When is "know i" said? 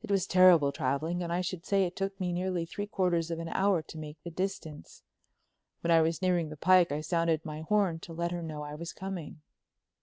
8.42-8.74